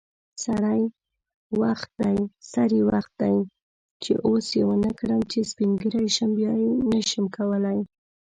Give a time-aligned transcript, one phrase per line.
[2.51, 3.37] سری وخت دی
[4.01, 6.51] چی اوس یی ونکړم چی سپین ږیری شم بیا
[6.91, 7.79] نشم کولی